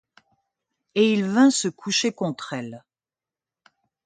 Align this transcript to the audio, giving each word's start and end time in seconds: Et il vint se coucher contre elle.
Et 0.95 1.13
il 1.13 1.25
vint 1.25 1.51
se 1.51 1.67
coucher 1.67 2.11
contre 2.11 2.53
elle. 2.53 2.83